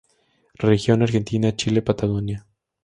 Región 0.55 1.03
Argentina-Chile-Patagonia. 1.03 2.47